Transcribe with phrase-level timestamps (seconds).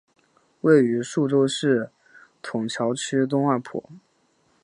[0.61, 1.91] 位于宿州市
[2.41, 3.87] 埇桥区东二铺。